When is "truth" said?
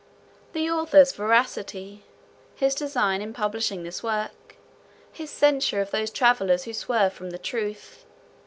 7.37-8.03